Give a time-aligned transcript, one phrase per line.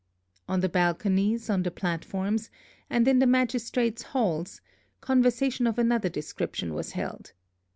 [0.49, 2.49] On the balconies, on the platforms,
[2.89, 4.59] and in the magistrates' halls,
[4.99, 7.33] conversation of another description was held.